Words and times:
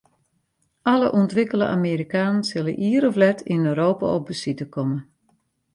Alle 0.91 1.07
ûntwikkele 1.19 1.67
Amerikanen 1.77 2.41
sille 2.49 2.73
ier 2.89 3.03
of 3.09 3.15
let 3.23 3.39
yn 3.53 3.61
Europa 3.71 4.05
op 4.15 4.23
besite 4.29 4.65
komme. 4.75 4.99